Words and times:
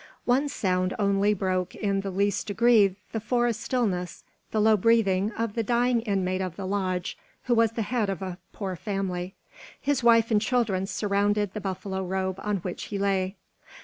One 0.25 0.49
sound 0.49 0.95
only 0.97 1.35
broke 1.35 1.75
in 1.75 2.01
the 2.01 2.09
least 2.09 2.47
degree 2.47 2.95
the 3.11 3.19
forest 3.19 3.61
stillness 3.61 4.23
the 4.49 4.59
low 4.59 4.75
breathing 4.75 5.31
of 5.33 5.53
the 5.53 5.61
dying 5.61 6.01
inmate 6.01 6.41
of 6.41 6.55
the 6.55 6.65
lodge, 6.65 7.19
who 7.43 7.53
was 7.53 7.73
the 7.73 7.83
head 7.83 8.09
of 8.09 8.23
a 8.23 8.39
poor 8.51 8.75
family. 8.75 9.35
His 9.79 10.01
wife 10.03 10.31
and 10.31 10.41
children 10.41 10.87
surrounded 10.87 11.53
the 11.53 11.61
buffalo 11.61 12.03
robe 12.03 12.39
on 12.41 12.57
which 12.57 12.85
he 12.85 12.97
lay. 12.97 13.35